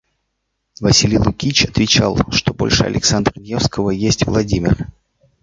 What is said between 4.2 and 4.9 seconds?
Владимир.